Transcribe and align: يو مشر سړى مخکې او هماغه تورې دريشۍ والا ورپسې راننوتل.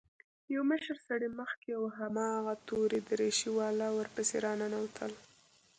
يو 0.53 0.61
مشر 0.71 0.95
سړى 1.07 1.29
مخکې 1.39 1.69
او 1.77 1.83
هماغه 1.97 2.53
تورې 2.67 2.99
دريشۍ 3.09 3.49
والا 3.59 3.87
ورپسې 3.93 4.35
راننوتل. 4.45 5.11